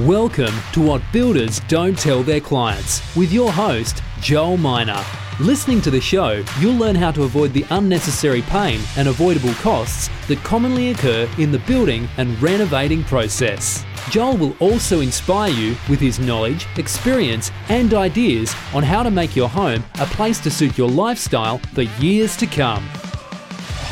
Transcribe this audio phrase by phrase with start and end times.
[0.00, 5.00] Welcome to What Builders Don't Tell Their Clients with your host, Joel Miner.
[5.38, 10.10] Listening to the show, you'll learn how to avoid the unnecessary pain and avoidable costs
[10.26, 13.84] that commonly occur in the building and renovating process.
[14.10, 19.36] Joel will also inspire you with his knowledge, experience, and ideas on how to make
[19.36, 22.84] your home a place to suit your lifestyle for years to come.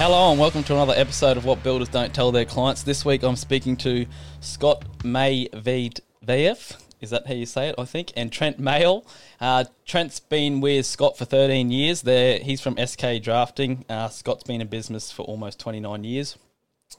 [0.02, 2.82] Hello and welcome to another episode of What Builders Don't Tell Their Clients.
[2.82, 4.04] This week I'm speaking to
[4.40, 6.76] Scott Matveyeff.
[7.00, 7.76] Is that how you say it?
[7.78, 8.12] I think.
[8.16, 9.06] And Trent Mayall.
[9.40, 12.02] Uh, Trent's been with Scott for 13 years.
[12.02, 13.84] There, he's from SK Drafting.
[13.88, 16.36] Uh, Scott's been in business for almost 29 years,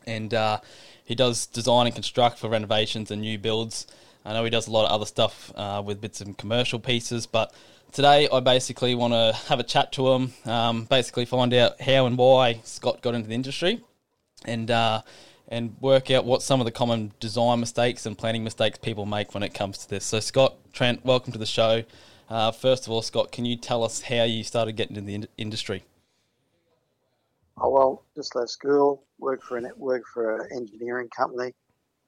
[0.07, 0.61] and uh,
[1.03, 3.85] he does design and construct for renovations and new builds.
[4.25, 7.25] I know he does a lot of other stuff uh, with bits of commercial pieces,
[7.25, 7.53] but
[7.91, 12.05] today I basically want to have a chat to him, um, basically find out how
[12.05, 13.83] and why Scott got into the industry,
[14.45, 15.01] and uh,
[15.49, 19.33] and work out what some of the common design mistakes and planning mistakes people make
[19.33, 20.05] when it comes to this.
[20.05, 21.83] So, Scott, Trent, welcome to the show.
[22.29, 25.15] Uh, first of all, Scott, can you tell us how you started getting into the
[25.15, 25.83] in- industry?
[27.57, 31.53] Oh well, just left school, worked for an worked for an engineering company,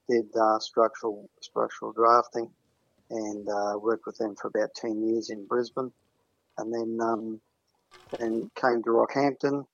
[0.10, 2.50] did uh, structural structural drafting,
[3.10, 5.92] and uh, worked with them for about 10 years in Brisbane.
[6.58, 7.42] And then, um,
[8.18, 9.66] then came to Rockhampton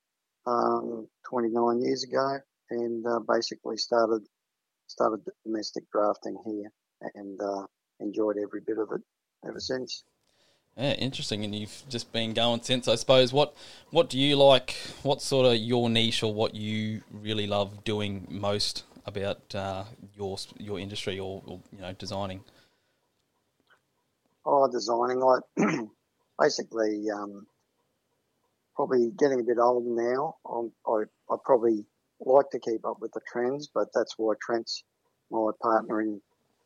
[0.47, 4.23] um, 29 years ago and uh, basically started
[4.87, 6.71] started domestic drafting here
[7.15, 7.65] and uh,
[7.99, 9.01] enjoyed every bit of it
[9.47, 10.03] ever since.
[10.77, 11.43] Yeah, interesting.
[11.43, 12.87] And you've just been going since.
[12.87, 13.33] I suppose.
[13.33, 13.55] What
[13.89, 14.71] What do you like?
[15.03, 19.83] What sort of your niche or what you really love doing most about uh,
[20.15, 22.43] your your industry or, or you know designing?
[24.45, 25.43] Oh, designing like
[26.39, 27.45] basically um,
[28.75, 30.35] probably getting a bit older now.
[30.49, 31.85] I'm, I I probably
[32.19, 34.83] like to keep up with the trends, but that's why Trent's
[35.29, 36.21] my partner in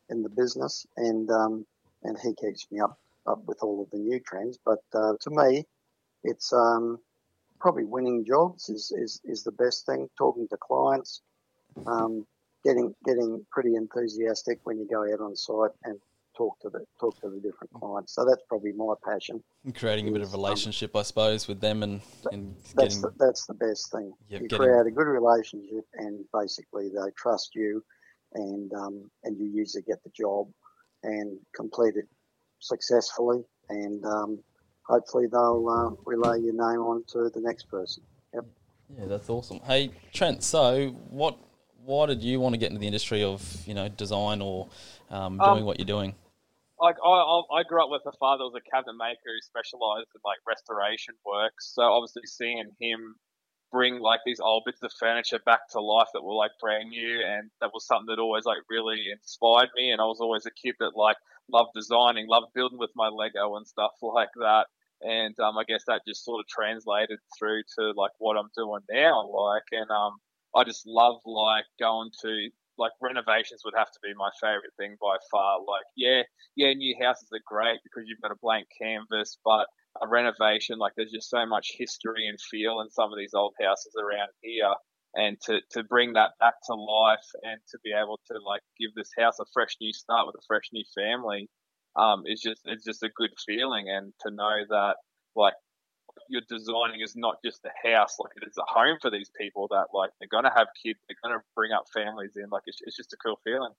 [0.08, 1.66] in the business, and um,
[2.02, 4.58] and he keeps me up up with all of the new trends.
[4.64, 5.66] But uh, to me,
[6.24, 6.98] it's um,
[7.58, 10.08] probably winning jobs is, is is the best thing.
[10.18, 11.22] Talking to clients,
[11.86, 12.26] um,
[12.64, 15.98] getting getting pretty enthusiastic when you go out on site and
[16.36, 18.14] talk to the talk to the different clients.
[18.14, 19.42] So that's probably my passion.
[19.72, 22.00] creating a bit of um, relationship, I suppose, with them and,
[22.32, 24.12] and that's getting, the, that's the best thing.
[24.28, 27.82] Yep, you getting, create a good relationship, and basically they trust you,
[28.34, 30.48] and um, and you usually get the job
[31.02, 32.08] and complete it
[32.60, 34.38] successfully, and um,
[34.82, 38.02] hopefully they'll uh, relay your name on to the next person.
[38.34, 38.44] Yep.
[38.98, 39.60] Yeah, that's awesome.
[39.64, 41.38] Hey Trent, so what?
[41.86, 44.68] Why did you want to get into the industry of you know design or
[45.10, 46.14] um, doing um, what you're doing?
[46.80, 50.08] like I, I grew up with a father who was a cabinet maker who specialized
[50.14, 51.72] in like restoration works.
[51.74, 53.16] So obviously seeing him
[53.72, 57.20] bring like these old bits of furniture back to life that were like brand new
[57.26, 60.50] and that was something that always like really inspired me and I was always a
[60.50, 61.16] kid that like
[61.50, 64.66] loved designing, loved building with my Lego and stuff like that.
[65.02, 68.80] And um, I guess that just sort of translated through to like what I'm doing
[68.90, 69.28] now.
[69.28, 70.16] Like, and um,
[70.56, 74.96] I just love like going to like renovations would have to be my favorite thing
[75.00, 75.58] by far.
[75.60, 76.22] Like, yeah,
[76.56, 79.66] yeah, new houses are great because you've got a blank canvas, but
[80.02, 83.54] a renovation, like, there's just so much history and feel in some of these old
[83.60, 84.74] houses around here.
[85.14, 88.94] And to, to bring that back to life and to be able to like give
[88.94, 91.48] this house a fresh new start with a fresh new family,
[91.96, 93.88] um, is just it's just a good feeling.
[93.88, 94.96] And to know that
[95.34, 95.54] like
[96.28, 99.68] you're designing is not just a house, like it is a home for these people
[99.70, 102.48] that like they're gonna have kids, they're gonna bring up families in.
[102.50, 103.72] Like it's, it's just a cool feeling.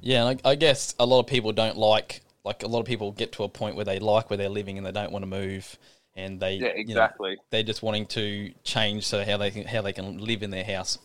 [0.00, 2.86] Yeah, and I, I guess a lot of people don't like like a lot of
[2.86, 5.24] people get to a point where they like where they're living and they don't want
[5.24, 5.76] to move
[6.14, 9.66] and they yeah exactly you know, they're just wanting to change so how they can,
[9.66, 10.98] how they can live in their house.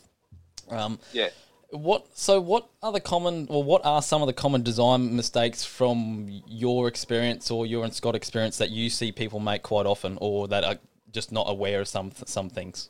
[0.69, 1.29] Um, yeah.
[1.72, 5.64] What so what are the common or what are some of the common design mistakes
[5.64, 10.18] from your experience or your and Scott experience that you see people make quite often
[10.20, 10.76] or that are
[11.12, 12.90] just not aware of some some things?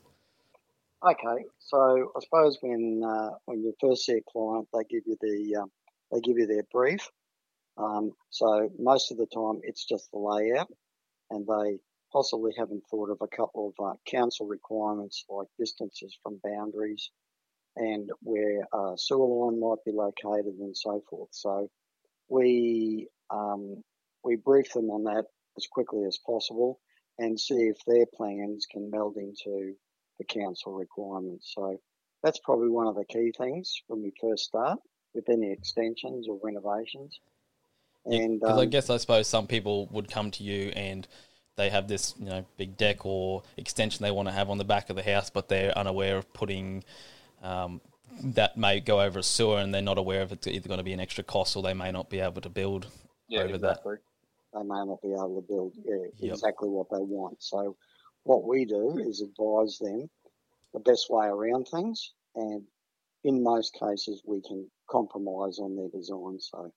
[1.03, 5.17] Okay, so I suppose when uh, when you first see a client, they give you
[5.21, 5.71] the um,
[6.11, 7.07] they give you their brief.
[7.77, 10.71] Um, so most of the time, it's just the layout,
[11.29, 11.79] and they
[12.11, 17.09] possibly haven't thought of a couple of uh, council requirements like distances from boundaries
[17.75, 21.29] and where a sewer line might be located and so forth.
[21.31, 21.69] So
[22.29, 23.83] we um,
[24.23, 25.25] we brief them on that
[25.57, 26.79] as quickly as possible
[27.17, 29.73] and see if their plans can meld into
[30.17, 31.51] the council requirements.
[31.55, 31.77] So
[32.23, 34.79] that's probably one of the key things when we first start
[35.13, 37.19] with any extensions or renovations.
[38.05, 41.07] And because um, I guess I suppose some people would come to you and
[41.57, 44.63] they have this you know big deck or extension they want to have on the
[44.63, 46.83] back of the house, but they're unaware of putting
[47.41, 47.81] um,
[48.23, 50.83] that may go over a sewer and they're not aware of it's either going to
[50.83, 52.87] be an extra cost or they may not be able to build
[53.27, 53.95] Yeah, over exactly.
[54.53, 56.33] they may not be able to build yeah, Yep.
[56.33, 57.41] exactly what they want.
[57.41, 57.77] So
[58.23, 60.09] what we do is advise them
[60.73, 62.63] the best way around things, and
[63.23, 66.39] in most cases we can compromise on their design.
[66.39, 66.71] So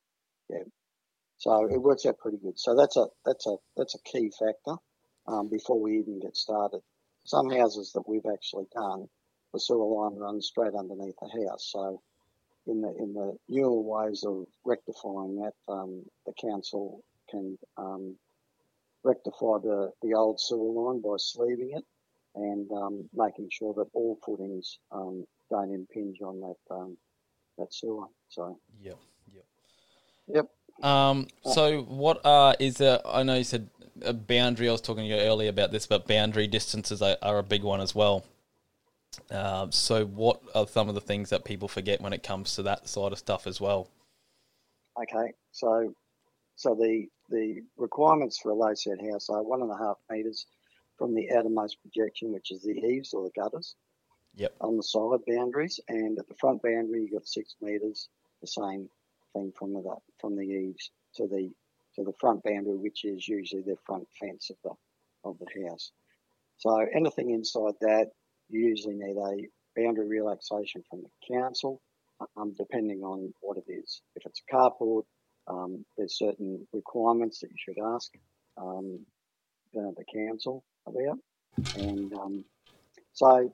[0.51, 0.65] yeah,
[1.39, 2.59] so it works out pretty good.
[2.59, 4.77] So that's a that's a that's a key factor
[5.27, 6.81] um, before we even get started.
[7.25, 9.09] Some houses that we've actually done,
[9.55, 11.71] the sewer line runs straight underneath the house.
[11.73, 12.03] So
[12.67, 18.17] in the in the newer ways of rectifying that, um, the council can um,
[19.05, 21.85] rectify the, the old sewer line by sleeving it
[22.35, 26.97] and um, making sure that all footings um, don't impinge on that um,
[27.57, 28.07] that sewer.
[28.29, 28.99] So Yep.
[29.33, 29.45] Yep.
[30.27, 30.85] Yep.
[30.85, 33.71] Um, so what uh, is a, I know you said
[34.03, 34.69] a boundary.
[34.69, 37.63] I was talking to you earlier about this, but boundary distances are, are a big
[37.63, 38.25] one as well.
[39.31, 42.63] Um, so what are some of the things that people forget when it comes to
[42.65, 43.89] that side of stuff as well?
[45.01, 45.95] okay, so
[46.57, 50.47] so the the requirements for a low set house are one and a half meters
[50.97, 53.75] from the outermost projection, which is the eaves or the gutters.
[54.37, 54.55] Yep.
[54.61, 58.09] On the side boundaries, and at the front boundary, you've got six meters.
[58.41, 58.89] The same
[59.33, 61.51] thing from the from the eaves to the
[61.97, 64.71] to the front boundary, which is usually the front fence of the
[65.29, 65.93] of the house.
[66.59, 68.13] So anything inside that,
[68.49, 69.49] you usually need a
[69.81, 71.81] boundary relaxation from the council,
[72.37, 74.01] um, depending on what it is.
[74.17, 75.05] If it's a carport,
[75.47, 78.11] um, there's certain requirements that you should ask
[78.57, 79.01] um,
[79.77, 81.19] uh, the council about,
[81.75, 82.45] and um,
[83.13, 83.53] so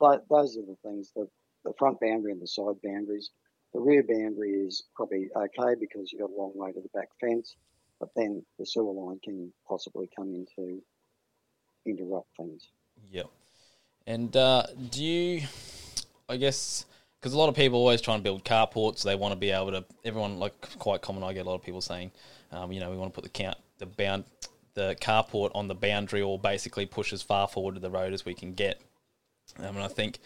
[0.00, 1.28] but those are the things the
[1.64, 3.30] the front boundary and the side boundaries.
[3.72, 7.08] The rear boundary is probably okay because you've got a long way to the back
[7.20, 7.56] fence,
[8.00, 10.82] but then the sewer line can possibly come in to
[11.86, 12.68] interrupt things.
[13.10, 13.30] Yep.
[14.06, 15.42] And uh, do you,
[16.28, 16.86] I guess,
[17.20, 19.70] because a lot of people always trying to build carports, they want to be able
[19.70, 19.84] to.
[20.04, 21.22] Everyone like quite common.
[21.22, 22.10] I get a lot of people saying,
[22.50, 24.24] um, you know, we want to put the count, the bound,
[24.74, 28.24] the carport on the boundary, or basically push as far forward to the road as
[28.24, 28.80] we can get.
[29.58, 30.18] Um, and I think,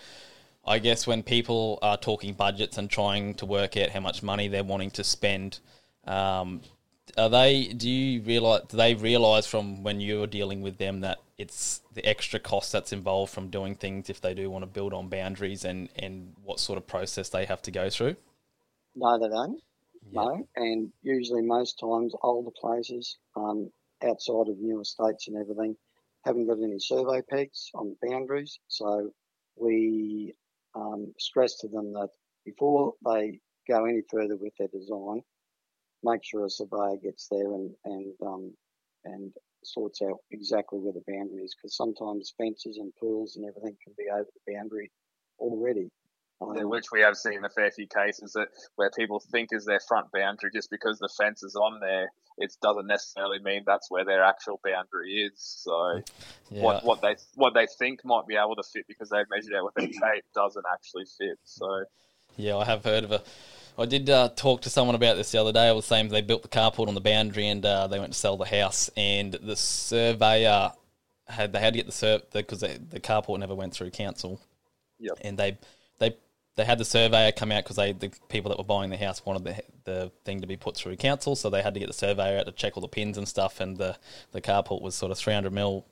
[0.67, 4.49] I guess, when people are talking budgets and trying to work out how much money
[4.49, 5.61] they're wanting to spend.
[6.07, 6.63] Um,
[7.19, 7.69] are they?
[7.69, 8.63] Do you realize?
[8.69, 12.93] Do they realize from when you're dealing with them that it's the extra cost that's
[12.93, 16.61] involved from doing things if they do want to build on boundaries and and what
[16.61, 18.17] sort of process they have to go through?
[18.95, 19.61] No, they don't.
[20.11, 20.23] Yeah.
[20.23, 23.71] No, and usually most times older places um,
[24.03, 25.77] outside of new estates and everything
[26.25, 28.59] haven't got any survey pegs on the boundaries.
[28.69, 29.11] So
[29.57, 30.35] we
[30.75, 32.11] um, stress to them that
[32.45, 35.23] before they go any further with their design,
[36.03, 38.53] make sure a surveyor gets there and and um,
[39.05, 39.33] and
[39.67, 43.95] sorts out exactly where the boundary is because sometimes fences and pools and everything can
[43.99, 44.91] be over the boundary
[45.39, 45.91] already.
[46.41, 49.65] Yeah, Um, which we have seen a fair few cases that where people think is
[49.65, 52.11] their front boundary just because the fence is on there.
[52.39, 55.33] It doesn't necessarily mean that's where their actual boundary is.
[55.37, 56.03] So
[56.51, 56.63] Yeah.
[56.63, 59.65] what what they what they think might be able to fit because they've measured out
[59.65, 61.39] with their tape doesn't actually fit.
[61.45, 61.85] So
[62.37, 63.23] Yeah, I have heard of a.
[63.79, 65.69] I did uh, talk to someone about this the other day.
[65.69, 68.19] I was saying they built the carport on the boundary and uh, they went to
[68.19, 70.73] sell the house, and the surveyor
[71.29, 74.41] had they had to get the survey because the, the carport never went through council.
[74.99, 75.19] Yep.
[75.23, 75.59] And they
[75.99, 76.17] they
[76.57, 79.25] they had the surveyor come out because they the people that were buying the house
[79.25, 81.93] wanted the the thing to be put through council, so they had to get the
[81.95, 83.61] surveyor out to check all the pins and stuff.
[83.61, 83.97] And the
[84.33, 85.85] the carport was sort of three hundred mil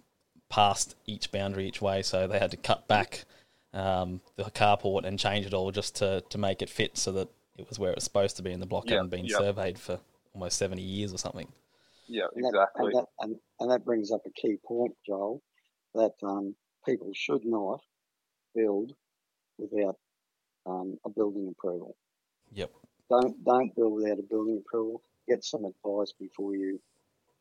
[0.49, 3.25] past each boundary each way, so they had to cut back
[3.75, 7.28] um, the carport and change it all just to, to make it fit so that
[7.59, 9.38] it was where it was supposed to be in the block Yeah, hadn't been yeah.
[9.38, 10.00] surveyed for
[10.33, 11.49] almost 70 years or something.
[12.09, 12.87] yeah, And that, exactly.
[12.87, 15.43] and, that, and, and that brings up a key point, Joel,
[15.95, 16.54] that um,
[16.87, 17.81] people should not
[18.54, 18.93] build
[19.59, 19.97] without
[20.66, 21.97] um, a building approval.
[22.52, 22.71] Yep.
[23.11, 25.02] Don't don't build without a building approval.
[25.28, 26.81] Get some advice before you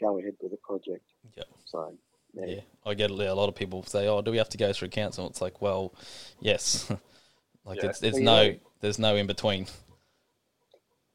[0.01, 1.05] go ahead with the project.
[1.37, 1.47] Yep.
[1.65, 1.95] So
[2.33, 2.61] yeah, Yeah.
[2.85, 5.27] I get a lot of people say, oh, do we have to go through council?
[5.27, 5.93] It's like, well,
[6.39, 6.89] yes.
[7.65, 7.89] like Yeah.
[7.89, 8.53] it's, it's Well, no, yeah.
[8.81, 9.67] there's no in between.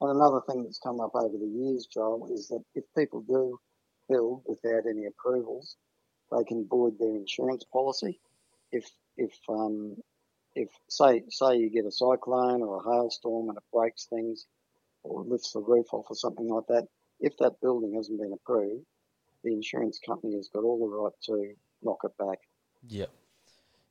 [0.01, 3.59] And another thing that's come up over the years, Joel, is that if people do
[4.09, 5.77] build without any approvals,
[6.31, 8.21] they can void their insurance policy.
[8.71, 9.97] If if um,
[10.55, 14.47] if say say you get a cyclone or a hailstorm and it breaks things
[15.03, 16.87] or lifts the roof off or something like that,
[17.19, 18.85] if that building hasn't been approved,
[19.49, 22.39] the insurance company has got all the right to knock it back.
[22.89, 23.11] Yep.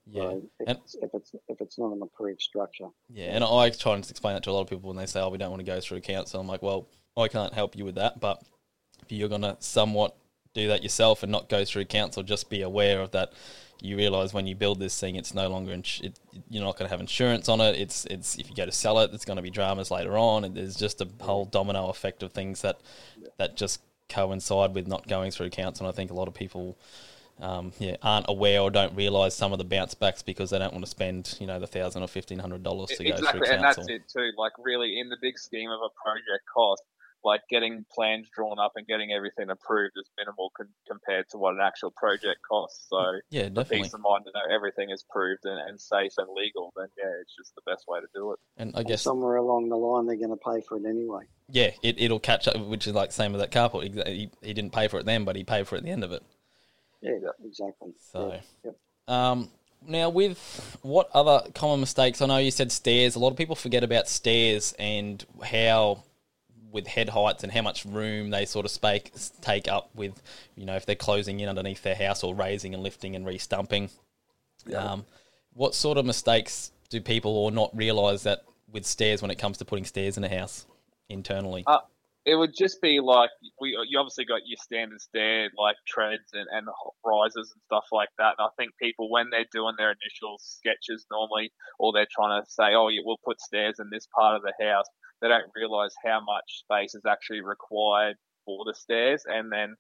[0.10, 0.22] Yeah.
[0.22, 2.88] So if, And- it's, if it's if it's not an approved structure.
[3.10, 5.20] Yeah, and I try and explain that to a lot of people when they say,
[5.20, 6.88] "Oh, we don't want to go through council." I'm like, "Well,
[7.18, 8.42] I can't help you with that, but
[9.04, 10.16] if you're going to somewhat
[10.54, 12.24] do that yourself and not go through council.
[12.24, 13.32] Just be aware of that.
[13.80, 16.88] You realise when you build this thing, it's no longer ins- it, you're not going
[16.88, 17.76] to have insurance on it.
[17.80, 20.46] It's it's if you go to sell it, it's going to be dramas later on.
[20.46, 22.80] And there's just a whole domino effect of things that
[23.38, 25.86] that just coincide with not going through council.
[25.86, 26.78] And I think a lot of people
[27.40, 30.74] um, yeah, aren't aware or don't realise some of the bounce backs because they don't
[30.74, 33.54] want to spend, you know, the thousand or fifteen hundred dollars to exactly, go through
[33.54, 33.84] and council.
[33.88, 34.32] that's it too.
[34.38, 36.84] Like really, in the big scheme of a project cost,
[37.28, 41.54] like getting plans drawn up and getting everything approved is minimal con- compared to what
[41.54, 42.88] an actual project costs.
[42.90, 43.84] So yeah, the definitely.
[43.84, 47.12] peace of mind to know everything is proved and, and safe and legal, then yeah,
[47.22, 48.40] it's just the best way to do it.
[48.56, 51.24] And I And guess somewhere along the line, they're going to pay for it anyway.
[51.50, 53.84] yeah, it it'll catch up, which is like same with that carport.
[53.84, 55.92] He, he, he didn't pay for it then, but he paid for it at the
[55.92, 56.24] end of it.
[57.02, 57.12] Yeah,
[57.46, 57.92] exactly.
[58.12, 58.32] So.
[58.32, 58.76] Yeah, yep.
[59.14, 59.50] Um,
[59.86, 62.22] now, with what other common mistakes?
[62.22, 63.16] I know you said stairs.
[63.16, 66.04] A lot of people forget about stairs and how,
[66.78, 70.22] with head heights and how much room they sort of spake, take up with,
[70.56, 73.90] you know, if they're closing in underneath their house or raising and lifting and re-stumping.
[74.76, 75.06] Um,
[75.54, 79.58] what sort of mistakes do people or not realise that with stairs when it comes
[79.58, 80.68] to putting stairs in a house
[81.10, 81.64] internally?
[81.66, 81.80] Uh,
[82.28, 83.30] it would just be like
[83.60, 86.68] we you obviously got your standard stair like treads and, and
[87.06, 88.36] risers and stuff like that.
[88.38, 92.46] And I think people when they're doing their initial sketches normally, or they're trying to
[92.50, 94.86] say, oh, yeah, we'll put stairs in this part of the house,
[95.22, 99.76] they don't realise how much space is actually required for the stairs, and then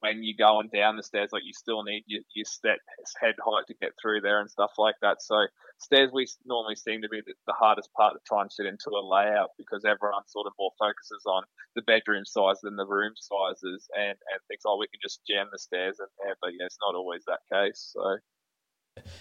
[0.00, 2.78] when you're going down the stairs, like you still need your, your step
[3.20, 5.20] head height to get through there and stuff like that.
[5.20, 5.46] So
[5.78, 8.90] stairs we normally seem to be the, the hardest part to try and fit into
[8.90, 11.42] a layout because everyone sort of more focuses on
[11.76, 15.48] the bedroom size than the room sizes and, and thinks, oh, we can just jam
[15.52, 16.36] the stairs in there.
[16.40, 17.92] But yeah, it's not always that case.
[17.92, 18.16] So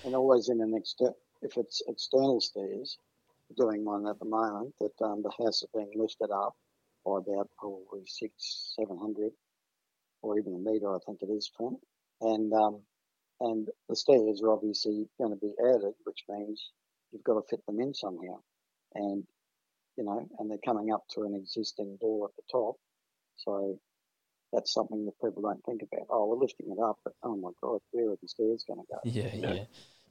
[0.05, 2.97] And always in an exter- if it's external stairs,
[3.58, 6.56] doing one at the moment, that um, the house is being lifted up
[7.06, 9.32] by about probably six, seven hundred,
[10.22, 11.77] or even a metre, I think it is, Trent.
[12.22, 12.82] And um,
[13.41, 16.72] and the stairs are obviously going to be added, which means
[17.12, 18.39] you've got to fit them in somehow.
[18.96, 19.24] And
[19.98, 22.75] you know, and they're coming up to an existing door at the top,
[23.38, 23.79] so
[24.53, 26.08] that's something that people don't think about.
[26.10, 28.86] Oh, we're lifting it up, but oh my god, where are the stairs going to
[28.89, 29.00] go?
[29.03, 29.63] yeah, yeah,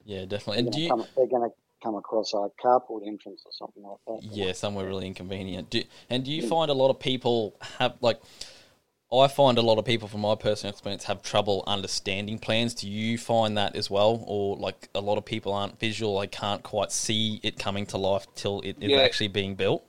[0.04, 0.58] yeah, definitely.
[0.58, 0.88] And do gonna you?
[0.90, 4.20] come, they're going to come across a carport entrance or something like that.
[4.36, 5.70] Yeah, somewhere really inconvenient.
[5.70, 8.20] Do, and do you find a lot of people have like?
[9.10, 12.74] I find a lot of people, from my personal experience, have trouble understanding plans.
[12.74, 16.20] Do you find that as well, or like a lot of people aren't visual?
[16.20, 19.00] They can't quite see it coming to life till it is Yeah.
[19.00, 19.82] actually being built.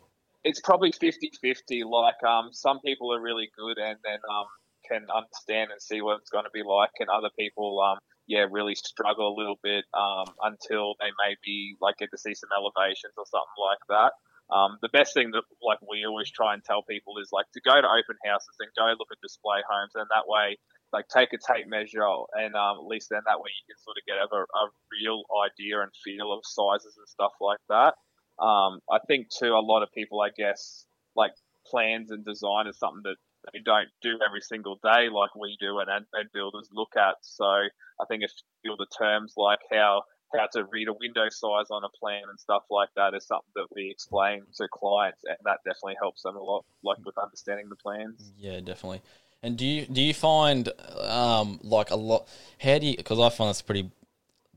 [0.45, 1.83] it's probably 50-50.
[1.83, 4.45] Like um, some people are really good and then um,
[4.87, 7.97] can understand and see what it's going to be like, and other people um,
[8.29, 12.53] yeah really struggle a little bit um, until they maybe like get to see some
[12.55, 14.13] elevations or something like that.
[14.53, 17.61] Um, the best thing that like we always try and tell people is like to
[17.65, 20.61] go to open houses and go look at display homes, and that way
[20.93, 22.01] like take a tape measure
[22.33, 25.21] and um, at least then that way you can sort of get a, a real
[25.45, 27.93] idea and feel of sizes and stuff like that.
[28.41, 31.33] Um, I think too, a lot of people, I guess, like
[31.67, 33.17] plans and design is something that
[33.51, 37.15] they don't do every single day like we do and, and builders look at.
[37.21, 38.27] So I think a
[38.61, 40.03] few of the terms like how
[40.35, 43.49] how to read a window size on a plan and stuff like that is something
[43.55, 47.67] that we explain to clients, and that definitely helps them a lot, like with understanding
[47.69, 48.31] the plans.
[48.37, 49.01] Yeah, definitely.
[49.41, 50.69] And do you do you find
[50.99, 52.27] um, like a lot?
[52.59, 52.97] How do you?
[52.97, 53.89] Because I find that's pretty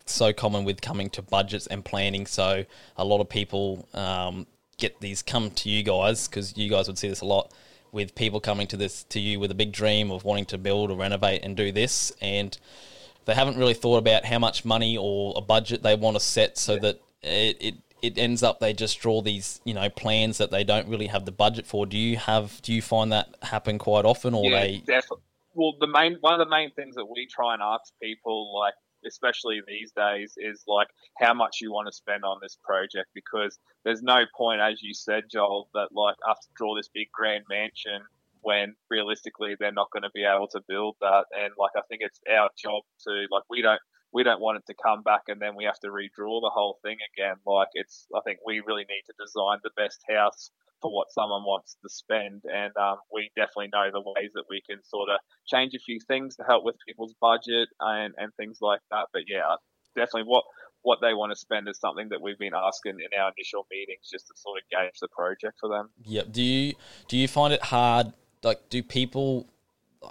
[0.04, 2.26] so common with coming to budgets and planning.
[2.26, 2.64] So
[2.96, 4.46] a lot of people um,
[4.76, 7.52] get these come to you guys because you guys would see this a lot
[7.92, 10.90] with people coming to this to you with a big dream of wanting to build
[10.90, 12.58] or renovate and do this, and
[13.26, 16.58] they haven't really thought about how much money or a budget they want to set
[16.58, 20.50] so that it, it it ends up they just draw these you know plans that
[20.50, 21.86] they don't really have the budget for.
[21.86, 25.24] Do you have do you find that happen quite often, or yeah, they definitely.
[25.54, 28.74] Well, the main one of the main things that we try and ask people, like
[29.06, 33.58] especially these days, is like how much you want to spend on this project because
[33.84, 38.02] there's no point, as you said, Joel, that like us draw this big grand mansion
[38.42, 41.24] when realistically they're not going to be able to build that.
[41.32, 43.80] And like I think it's our job to like we don't
[44.12, 46.78] we don't want it to come back and then we have to redraw the whole
[46.82, 47.36] thing again.
[47.46, 50.50] Like it's I think we really need to design the best house
[50.82, 54.60] for what someone wants to spend, and um, we definitely know the ways that we
[54.68, 58.58] can sort of change a few things to help with people's budget and and things
[58.60, 59.06] like that.
[59.12, 59.56] But yeah,
[59.94, 60.44] definitely what
[60.82, 64.10] what they want to spend is something that we've been asking in our initial meetings
[64.10, 65.88] just to sort of gauge the project for them.
[66.04, 66.32] Yep.
[66.32, 66.74] Do you
[67.08, 68.12] do you find it hard?
[68.42, 69.46] Like, do people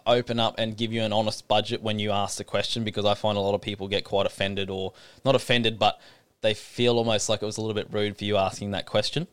[0.07, 2.85] open up and give you an honest budget when you ask the question?
[2.85, 4.93] Because I find a lot of people get quite offended, or
[5.25, 5.99] not offended, but
[6.39, 9.27] they feel almost like it was a little bit rude for you asking that question.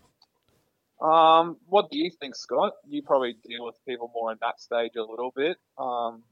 [1.01, 2.73] Um, what do you think, Scott?
[2.89, 5.57] You probably deal with people more in that stage a little bit.
[5.79, 6.23] Um,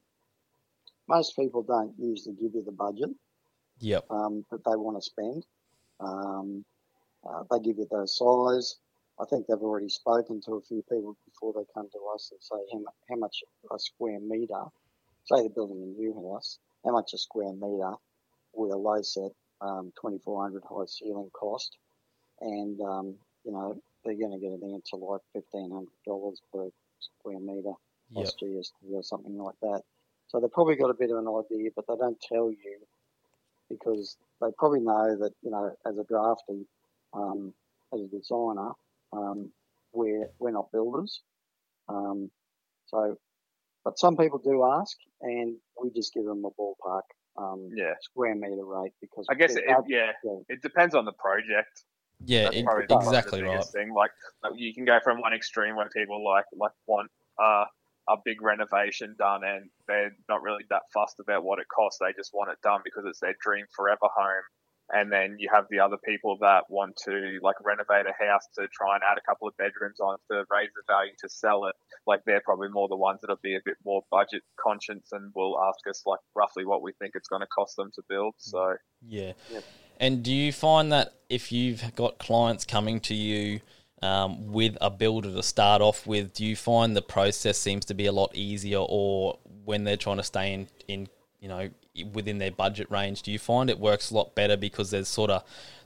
[1.08, 3.11] most people don't usually give you the budget
[3.80, 4.06] Yep.
[4.11, 5.44] um, that they want to spend.
[6.00, 6.64] Um,
[7.28, 8.76] uh, they give you the size.
[9.20, 12.40] I think they've already spoken to a few people before they come to us and
[12.42, 13.42] say how, mu- how much
[13.73, 14.64] a square metre,
[15.25, 17.94] say they're building a new house, how much a square metre
[18.52, 19.30] with a low set
[19.61, 21.76] um, 2400 high ceiling cost.
[22.40, 26.68] And, um, you know, they're going to get an answer like $1,500 per
[27.00, 27.72] square metre
[28.12, 28.25] Yep.
[28.38, 29.82] plus or something like that.
[30.28, 32.78] So they've probably got a bit of an idea, but they don't tell you
[33.68, 36.66] because they probably know that you know as a drafty,
[37.14, 37.52] um,
[37.92, 38.70] as a designer,
[39.12, 39.50] um,
[39.92, 41.20] we're we're not builders.
[41.88, 42.30] Um,
[42.86, 43.16] so,
[43.84, 47.02] but some people do ask, and we just give them a ballpark
[47.36, 47.94] um, Yeah.
[48.02, 50.38] square meter rate because I guess it, that- yeah, yeah.
[50.48, 51.82] it depends on the project.
[52.25, 53.64] Yeah, That's probably the- exactly right.
[53.64, 53.92] Thing.
[53.92, 54.11] Like,
[54.42, 57.64] like, you can go from one extreme where people like like want uh,
[58.08, 61.99] a big renovation done, and they're not really that fussed about what it costs.
[62.00, 64.42] They just want it done because it's their dream forever home.
[64.90, 68.68] And then you have the other people that want to like renovate a house to
[68.68, 71.75] try and add a couple of bedrooms on to raise the value to sell it.
[72.06, 75.58] Like they're probably more the ones that'll be a bit more budget conscious and will
[75.61, 78.35] ask us like roughly what we think it's going to cost them to build.
[78.38, 79.32] So Yeah.
[79.50, 79.64] Yep.
[79.98, 83.60] And do you find that if you've got clients coming to you
[84.02, 87.94] um, with a builder to start off with, do you find the process seems to
[87.94, 91.08] be a lot easier, or when they're trying to stay in, in
[91.40, 91.70] you know
[92.12, 95.30] within their budget range, do you find it works a lot better because there's sort
[95.30, 95.42] of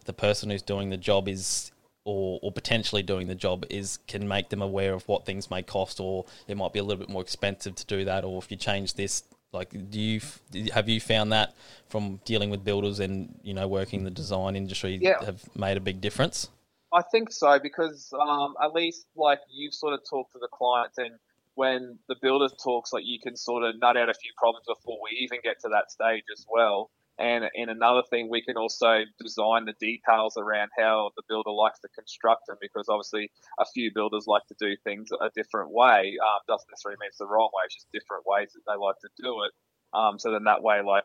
[0.06, 1.70] the person who's doing the job is
[2.04, 5.62] or, or potentially doing the job is can make them aware of what things may
[5.62, 8.50] cost, or it might be a little bit more expensive to do that, or if
[8.50, 10.20] you change this, like do you
[10.72, 11.54] have you found that
[11.88, 15.24] from dealing with builders and you know working the design industry Yeah.
[15.24, 16.48] have made a big difference?
[16.92, 20.98] I think so because um, at least like you've sort of talked to the clients
[20.98, 21.12] and
[21.54, 24.98] when the builder talks, like you can sort of nut out a few problems before
[25.02, 26.90] we even get to that stage as well.
[27.20, 31.78] And in another thing, we can also design the details around how the builder likes
[31.80, 36.16] to construct them because obviously a few builders like to do things a different way.
[36.16, 38.96] Um, doesn't necessarily mean it's the wrong way, it's just different ways that they like
[39.02, 39.52] to do it.
[39.92, 41.04] Um, so then that way, like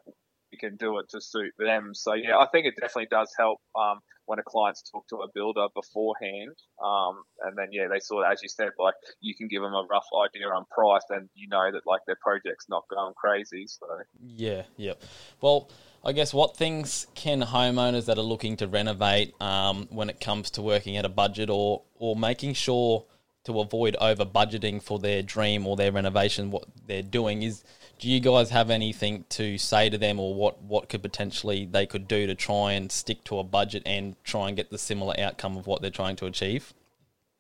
[0.56, 1.92] we can do it to suit them.
[1.94, 5.28] So yeah, I think it definitely does help um, when a client's talk to a
[5.34, 6.56] builder beforehand.
[6.84, 9.74] Um, and then yeah, they sort of, as you said, like you can give them
[9.74, 13.66] a rough idea on price, and you know that like their project's not going crazy.
[13.68, 13.86] So
[14.22, 15.02] Yeah, yep.
[15.42, 15.70] Well,
[16.04, 20.52] I guess what things can homeowners that are looking to renovate um, when it comes
[20.52, 23.06] to working at a budget or or making sure
[23.46, 27.64] to avoid over budgeting for their dream or their renovation, what they're doing is.
[27.98, 31.86] Do you guys have anything to say to them, or what, what could potentially they
[31.86, 35.18] could do to try and stick to a budget and try and get the similar
[35.18, 36.74] outcome of what they're trying to achieve?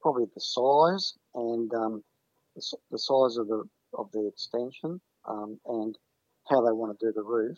[0.05, 2.03] probably the size and um,
[2.55, 3.63] the, the size of the
[3.97, 5.97] of the extension um, and
[6.47, 7.57] how they want to do the roof,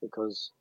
[0.00, 0.52] because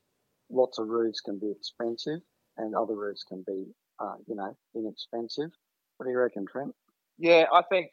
[0.50, 2.20] lots of roofs can be expensive
[2.58, 3.68] and other roofs can be,
[4.02, 5.50] uh, you know, inexpensive.
[5.96, 6.76] What do you reckon, Trent?
[7.18, 7.90] Yeah, I think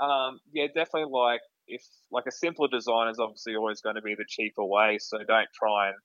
[0.00, 4.14] um, yeah, definitely like if like a simpler design is obviously always going to be
[4.14, 4.98] the cheaper way.
[5.00, 5.96] So don't try and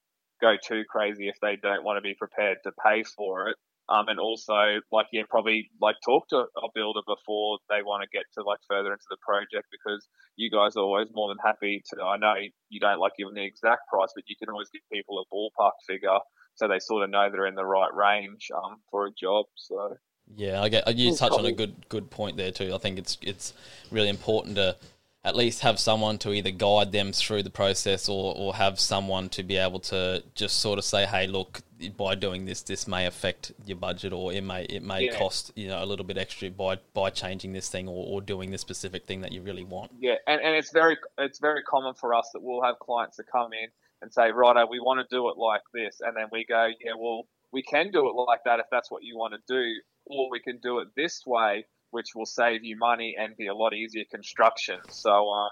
[0.41, 3.57] go too crazy if they don't want to be prepared to pay for it.
[3.89, 8.09] Um, and also, like, yeah, probably like talk to a builder before they want to
[8.11, 11.81] get to like further into the project because you guys are always more than happy
[11.93, 12.03] to.
[12.03, 12.35] I know
[12.67, 15.71] you don't like giving the exact price, but you can always give people a ballpark
[15.87, 16.19] figure
[16.55, 19.45] so they sort of know they're in the right range um, for a job.
[19.55, 19.95] So
[20.35, 20.87] Yeah, I get.
[20.87, 22.73] Uh, you touch on a good good point there too.
[22.73, 23.53] I think it's it's
[23.91, 24.75] really important to
[25.23, 29.29] at least have someone to either guide them through the process or or have someone
[29.29, 31.61] to be able to just sort of say, hey, look,
[31.97, 35.17] by doing this, this may affect your budget, or it may it may Yeah.
[35.17, 38.51] cost you know a little bit extra by by changing this thing or, or doing
[38.51, 39.91] this specific thing that you really want.
[39.99, 43.25] Yeah, and, and it's very it's very common for us that we'll have clients that
[43.31, 43.69] come in
[44.01, 46.91] and say, righto, we want to do it like this, and then we go, yeah,
[46.97, 49.73] well, we can do it like that if that's what you want to do,
[50.09, 53.53] or we can do it this way, which will save you money and be a
[53.55, 54.79] lot easier construction.
[54.89, 55.49] So, um,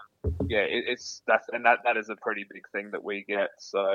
[0.47, 3.49] yeah, it, it's that's and that that is a pretty big thing that we get.
[3.59, 3.85] So,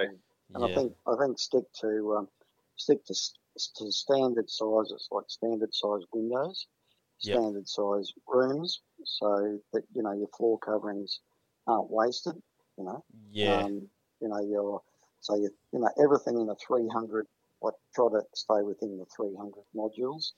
[0.54, 2.28] And I think I think stick to um,
[2.76, 3.14] stick to
[3.76, 6.66] to standard sizes like standard size windows,
[7.22, 7.36] Yep.
[7.36, 11.20] standard size rooms, so that you know your floor coverings
[11.66, 12.34] aren't wasted.
[12.78, 13.88] You know, yeah, um,
[14.20, 14.82] you know your
[15.20, 17.26] so you you know everything in the 300.
[17.62, 20.32] Like try to stay within the 300 modules.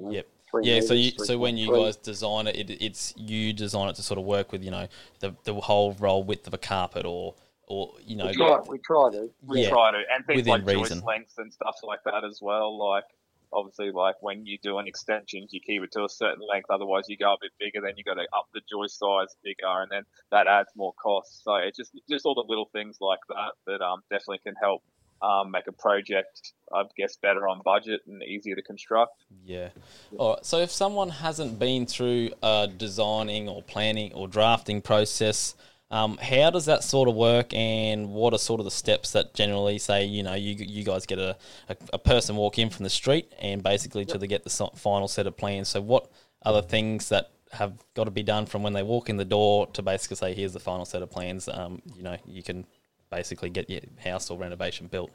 [0.00, 0.26] You know, yep.
[0.62, 1.84] Yeah, so you, so when you 3.3.
[1.84, 4.88] guys design it, it, it's you design it to sort of work with you know
[5.20, 7.34] the the whole roll width of a carpet or
[7.68, 10.66] or you know we try we try to we Yeah, try to and things like
[10.66, 10.98] reason.
[10.98, 12.76] joist lengths and stuff like that as well.
[12.76, 13.04] Like,
[13.52, 16.66] obviously, like when you do an extension, you keep it to a certain length.
[16.68, 17.80] Otherwise, you go a bit bigger.
[17.80, 21.42] Then you got to up the joist size bigger, and then that adds more costs.
[21.44, 24.82] So it's just just all the little things like that that um, definitely can help
[25.22, 29.24] um, make a project, I guess, better on budget and easier to construct.
[29.44, 29.70] Yeah.
[30.16, 30.46] All right.
[30.46, 35.54] So if someone hasn't been through a designing or planning or drafting process,
[35.90, 39.34] um, how does that sort of work, and what are sort of the steps that
[39.34, 41.36] generally say, you know, you you guys get a,
[41.68, 44.20] a, a person walk in from the street and basically yep.
[44.20, 45.68] to get the final set of plans.
[45.68, 46.08] So what
[46.42, 49.66] other things that have got to be done from when they walk in the door
[49.72, 51.48] to basically say, here's the final set of plans.
[51.48, 52.64] Um, you know, you can
[53.10, 55.10] basically get your house or renovation built.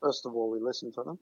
[0.00, 1.18] First of all, we listen to them.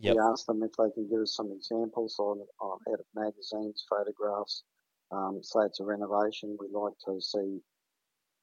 [0.00, 0.14] Yep.
[0.14, 3.84] We ask them if they can give us some examples on, on out of magazines,
[3.88, 4.62] photographs.
[5.10, 7.60] Um, say it's a renovation, we'd like to see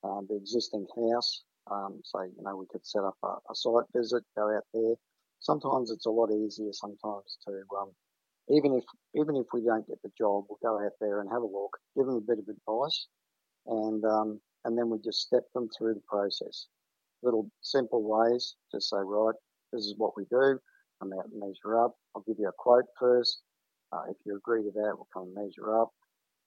[0.03, 1.43] uh, the existing house.
[1.69, 4.95] Um, so, you know, we could set up a, a, site visit, go out there.
[5.39, 7.91] Sometimes it's a lot easier sometimes to, um,
[8.49, 8.83] even if,
[9.19, 11.77] even if we don't get the job, we'll go out there and have a look,
[11.95, 13.07] give them a bit of advice
[13.67, 16.67] and, um, and then we just step them through the process.
[17.23, 19.35] Little simple ways, just say, right,
[19.71, 20.59] this is what we do.
[21.01, 21.95] Come out and measure up.
[22.15, 23.41] I'll give you a quote first.
[23.91, 25.89] Uh, if you agree to that, we'll come and measure up.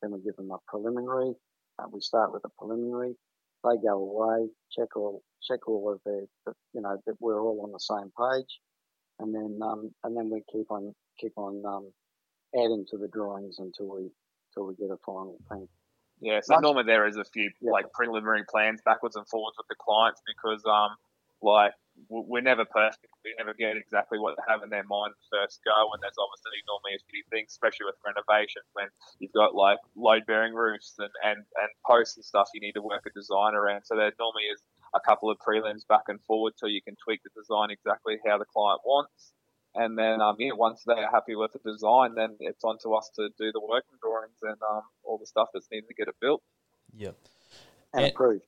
[0.03, 1.35] Then we give them a preliminary.
[1.79, 3.15] Uh, we start with a preliminary.
[3.65, 7.61] They go away, check all check all of the, the you know that we're all
[7.63, 8.61] on the same page,
[9.19, 11.91] and then um, and then we keep on keep on um,
[12.55, 14.11] adding to the drawings until we
[14.51, 15.69] until we get a final thing.
[16.21, 17.71] Yeah, so normally there is a few yeah.
[17.71, 20.97] like preliminary plans backwards and forwards with the clients because um
[21.43, 21.73] like
[22.09, 23.11] we're never perfect.
[23.25, 26.19] We never get exactly what they have in their mind the first go, and there's
[26.19, 28.87] obviously normally a few things, especially with renovations, when
[29.19, 32.83] you've got like load bearing roofs and, and, and posts and stuff you need to
[32.83, 33.83] work a design around.
[33.85, 34.63] So there normally is
[34.95, 38.39] a couple of prelims back and forward so you can tweak the design exactly how
[38.39, 39.35] the client wants.
[39.75, 42.95] And then, um, yeah, once they are happy with the design, then it's on to
[42.95, 46.09] us to do the working drawings and um, all the stuff that's needed to get
[46.09, 46.43] it built.
[46.97, 47.15] Yep.
[47.93, 48.45] And, and approved.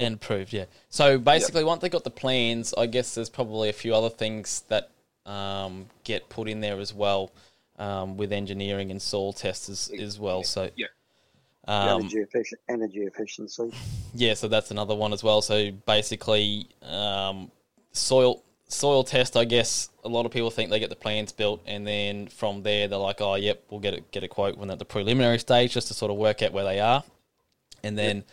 [0.00, 0.64] And approved, yeah.
[0.88, 1.68] So basically, yep.
[1.68, 4.90] once they got the plans, I guess there's probably a few other things that
[5.26, 7.30] um, get put in there as well
[7.78, 10.42] um, with engineering and soil tests as, as well.
[10.42, 10.86] So yeah.
[11.68, 13.72] Um, energy, effic- energy efficiency.
[14.14, 15.42] Yeah, so that's another one as well.
[15.42, 17.52] So basically, um,
[17.92, 19.36] soil soil test.
[19.36, 22.62] I guess a lot of people think they get the plans built, and then from
[22.62, 25.38] there they're like, "Oh, yep, we'll get a, get a quote when at the preliminary
[25.38, 27.04] stage, just to sort of work out where they are."
[27.82, 28.26] And then yep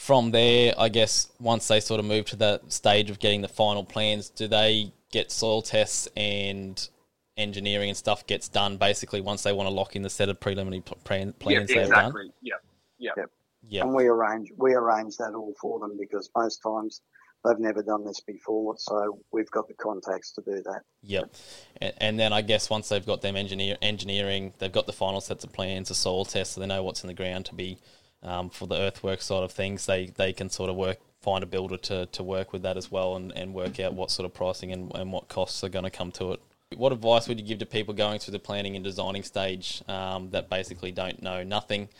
[0.00, 3.48] from there, I guess once they sort of move to that stage of getting the
[3.48, 6.88] final plans, do they get soil tests and
[7.36, 10.40] engineering and stuff gets done basically once they want to lock in the set of
[10.40, 12.22] preliminary plans yep, they've exactly.
[12.22, 12.32] done?
[12.40, 12.54] Yeah,
[12.98, 13.24] yeah, yeah.
[13.68, 13.84] Yep.
[13.84, 17.02] And we arrange we arrange that all for them because most times
[17.44, 20.82] they've never done this before, so we've got the contacts to do that.
[21.02, 21.34] Yep.
[21.98, 25.44] And, then I guess once they've got them engineer engineering, they've got the final sets
[25.44, 27.78] of plans, the soil test, so they know what's in the ground to be
[28.22, 31.46] um, for the earthwork side of things, they, they can sort of work find a
[31.46, 34.32] builder to, to work with that as well and, and work out what sort of
[34.32, 36.40] pricing and, and what costs are going to come to it.
[36.76, 40.30] What advice would you give to people going through the planning and designing stage um,
[40.30, 41.90] that basically don't know nothing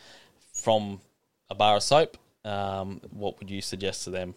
[0.54, 1.02] from
[1.50, 2.16] a bar of soap?
[2.46, 4.34] Um, what would you suggest to them?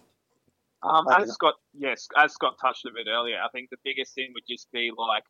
[0.84, 4.32] Um, as Scott, yes, as Scott touched a bit earlier, I think the biggest thing
[4.34, 5.24] would just be like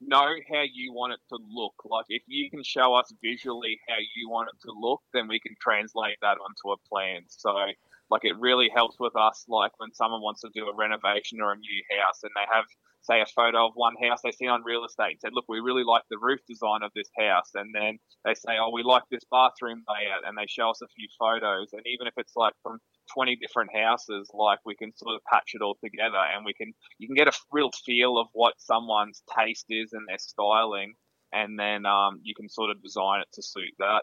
[0.00, 1.74] know how you want it to look.
[1.84, 5.40] Like if you can show us visually how you want it to look, then we
[5.40, 7.22] can translate that onto a plan.
[7.28, 7.54] So
[8.10, 11.52] like it really helps with us like when someone wants to do a renovation or
[11.52, 12.64] a new house and they have
[13.02, 15.60] say a photo of one house they see on real estate and said, look, we
[15.60, 17.50] really like the roof design of this house.
[17.54, 20.26] And then they say, oh, we like this bathroom layout.
[20.26, 21.68] And they show us a few photos.
[21.72, 22.78] And even if it's like from
[23.14, 26.72] 20 different houses, like we can sort of patch it all together and we can,
[26.98, 30.94] you can get a real feel of what someone's taste is and their styling.
[31.32, 34.02] And then um, you can sort of design it to suit that.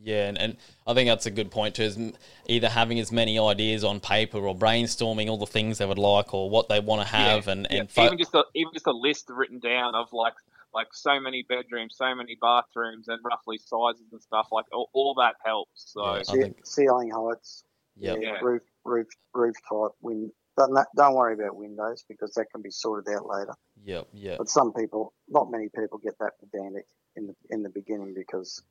[0.00, 1.82] Yeah, and, and I think that's a good point too.
[1.82, 1.98] Is
[2.46, 6.34] either having as many ideas on paper or brainstorming all the things they would like
[6.34, 7.84] or what they want to have, yeah, and, yeah.
[7.88, 10.34] Fo- even just a, even just a list written down of like
[10.74, 14.48] like so many bedrooms, so many bathrooms, and roughly sizes and stuff.
[14.50, 15.92] Like all, all that helps.
[15.92, 16.66] So yeah, think...
[16.66, 17.64] ceiling heights,
[17.96, 18.18] yep.
[18.20, 19.92] yeah, roof roof roof type.
[20.00, 20.32] Wind.
[20.58, 23.54] Don't, don't worry about windows because that can be sorted out later.
[23.84, 24.34] Yep, yeah.
[24.36, 26.84] But some people, not many people, get that pedantic
[27.16, 28.62] in the in the beginning because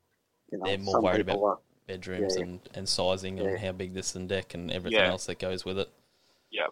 [0.52, 3.44] you know, they're more worried about are, bedrooms yeah, and, and sizing yeah.
[3.44, 5.08] and how big this and deck and everything yeah.
[5.08, 5.90] else that goes with it.
[6.50, 6.66] Yeah.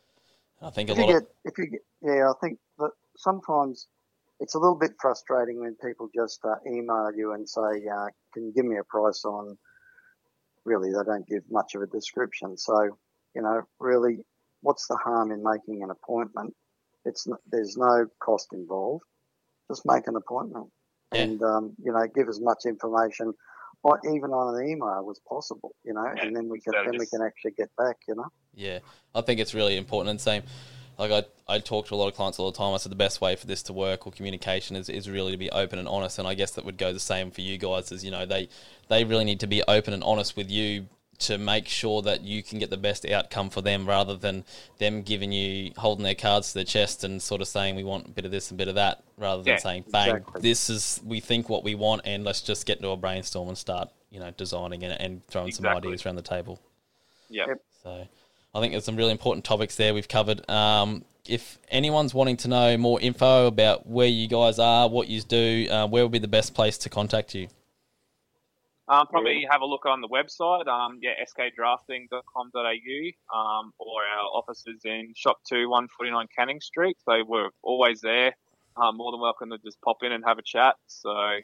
[0.63, 1.07] I think if a lot.
[1.09, 1.27] Get, of...
[1.45, 3.89] If you get, yeah, I think that sometimes
[4.41, 8.47] it's a little bit frustrating when people just uh, email you and say, uh, "Can
[8.47, 9.57] you give me a price on?"
[10.65, 12.57] Really, they don't give much of a description.
[12.59, 12.99] So,
[13.35, 14.19] you know, really,
[14.61, 16.55] what's the harm in making an appointment?
[17.05, 19.05] It's there's no cost involved.
[19.69, 20.69] just make an appointment
[21.13, 21.23] Yeah.
[21.23, 23.33] and um, you know give as much information,
[23.83, 25.75] or even on an email was possible.
[25.85, 27.97] You know, Yeah, and then we can instead of then we can actually get back.
[28.09, 28.29] You know.
[28.55, 28.81] Yeah,
[29.15, 30.11] I think it's really important.
[30.11, 30.43] And same,
[30.99, 32.75] like I, I talk to a lot of clients all the time.
[32.75, 35.39] I said the best way for this to work or communication is, is really to
[35.39, 36.19] be open and honest.
[36.19, 37.91] And I guess that would go the same for you guys.
[37.91, 38.49] Is you know they
[38.89, 40.87] they really need to be open and honest with you
[41.21, 44.45] to make sure that you can get the best outcome for them, rather than
[44.79, 48.07] them giving you holding their cards to their chest and sort of saying we want
[48.07, 50.41] a bit of this and a bit of that, rather than Yeah, saying bang, exactly.
[50.43, 53.57] this is we think what we want, and let's just get into a brainstorm and
[53.59, 56.61] start you know designing and, and throwing some ideas around the table.
[57.29, 57.47] Yeah.
[57.83, 58.07] So
[58.55, 60.49] I think there's some really important topics there we've covered.
[60.51, 65.21] Um, if anyone's wanting to know more info about where you guys are, what you
[65.21, 67.49] do, uh, where would be the best place to contact you?
[68.91, 74.81] Um, probably have a look on the website, um, yeah, skdrafting.com.au, um, or our offices
[74.85, 76.97] in Shop 2, 149 Canning Street.
[77.05, 78.35] So we're always there.
[78.77, 80.75] Um, more than welcome to just pop in and have a chat.
[80.89, 81.39] So,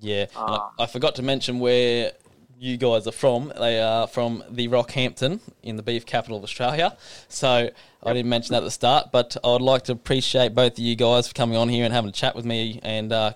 [0.00, 2.12] Yeah, and I, forgot to mention where
[2.56, 3.52] you guys are from.
[3.58, 6.96] They are from the Rockhampton in the beef capital of Australia.
[7.28, 7.68] So
[8.04, 10.78] I didn't mention that at the start, but I would like to appreciate both of
[10.78, 13.32] you guys for coming on here and having a chat with me and uh,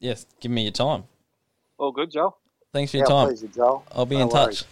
[0.00, 1.04] yes, giving me your time.
[1.78, 2.36] all good, Joel.
[2.76, 3.28] Thanks for Yeah, your time.
[3.28, 3.84] pleasure, Joel.
[3.92, 4.58] I'll be No in worries.
[4.60, 4.64] touch.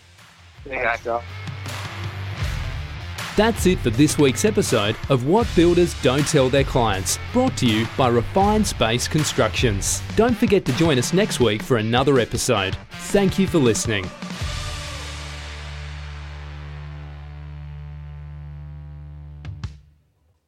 [0.69, 1.23] Thanks, Joel.
[3.35, 7.67] That's it for this week's episode of What Builders Don't Tell Their Clients, brought to
[7.67, 10.03] you by Refined Space Constructions.
[10.17, 12.77] Don't forget to join us next week for another episode.
[12.91, 14.05] Thank you for listening.